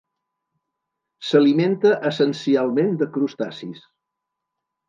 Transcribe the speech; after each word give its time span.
S'alimenta 1.27 1.93
essencialment 2.13 2.97
de 3.03 3.09
crustacis. 3.19 3.85